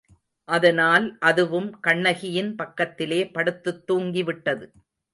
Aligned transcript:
அதனால் 0.47 1.17
அதுவும் 1.19 1.79
கண்ணகியின் 1.79 2.55
பக்கத்திலே 2.55 3.21
படுத்துத் 3.29 3.83
தூங்கிவிட்டது. 3.91 4.67